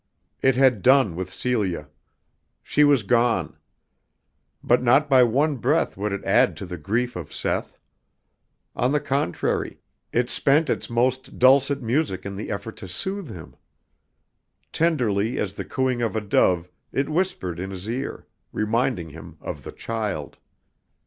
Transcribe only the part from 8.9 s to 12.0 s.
the contrary, it spent its most dulcet